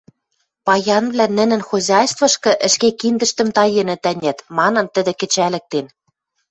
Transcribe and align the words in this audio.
«Паянвлӓ 0.65 1.25
нӹнӹн 1.37 1.61
хозяйствышкы 1.69 2.51
ӹшке 2.67 2.89
киндӹштӹм 2.99 3.49
таенӹт, 3.55 4.03
ӓнят» 4.11 4.39
манын, 4.57 4.85
тӹдӹ 4.93 5.13
кӹчӓлӹктен. 5.19 5.85